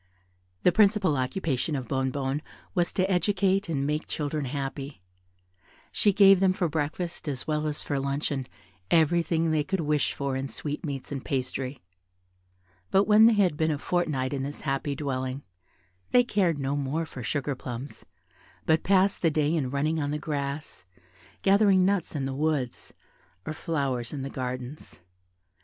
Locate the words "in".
10.35-10.47, 14.33-14.41, 19.55-19.69, 22.15-22.25, 24.13-24.23